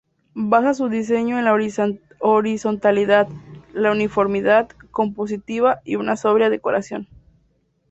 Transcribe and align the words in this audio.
Basa 0.33 0.73
su 0.73 0.89
diseño 0.89 1.37
en 1.37 1.45
la 1.45 1.53
horizontalidad, 1.53 3.27
la 3.71 3.91
uniformidad 3.91 4.69
compositiva 4.89 5.81
y 5.85 5.95
una 5.97 6.17
sobria 6.17 6.49
decoración. 6.49 7.07